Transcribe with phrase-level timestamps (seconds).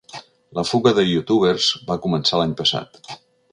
[0.59, 3.01] La fuga de youtubers va començar l’any passat.